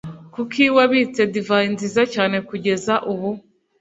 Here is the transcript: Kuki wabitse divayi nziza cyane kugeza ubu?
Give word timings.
Kuki 0.33 0.63
wabitse 0.75 1.21
divayi 1.33 1.67
nziza 1.75 2.01
cyane 2.13 2.37
kugeza 2.49 2.93
ubu? 3.11 3.29